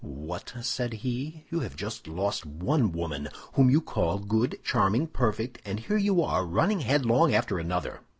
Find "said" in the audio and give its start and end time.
0.63-0.93